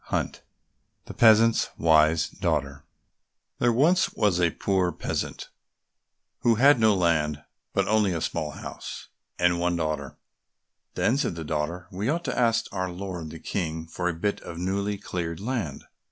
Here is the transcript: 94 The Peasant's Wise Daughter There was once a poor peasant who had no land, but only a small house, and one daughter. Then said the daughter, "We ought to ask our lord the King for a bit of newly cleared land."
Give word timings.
94 0.11 0.43
The 1.05 1.13
Peasant's 1.13 1.69
Wise 1.77 2.27
Daughter 2.27 2.85
There 3.59 3.71
was 3.71 4.09
once 4.15 4.39
a 4.39 4.49
poor 4.49 4.91
peasant 4.91 5.49
who 6.39 6.55
had 6.55 6.79
no 6.79 6.95
land, 6.95 7.43
but 7.71 7.87
only 7.87 8.11
a 8.11 8.19
small 8.19 8.49
house, 8.49 9.09
and 9.37 9.59
one 9.59 9.75
daughter. 9.75 10.17
Then 10.95 11.17
said 11.17 11.35
the 11.35 11.43
daughter, 11.43 11.85
"We 11.91 12.09
ought 12.09 12.23
to 12.23 12.35
ask 12.35 12.65
our 12.71 12.91
lord 12.91 13.29
the 13.29 13.37
King 13.37 13.85
for 13.85 14.09
a 14.09 14.13
bit 14.19 14.41
of 14.41 14.57
newly 14.57 14.97
cleared 14.97 15.39
land." 15.39 15.83